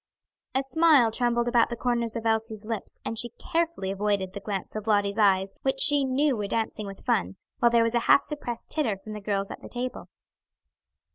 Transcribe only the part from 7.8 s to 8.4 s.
was a half